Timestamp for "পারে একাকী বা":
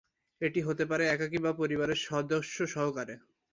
0.85-1.51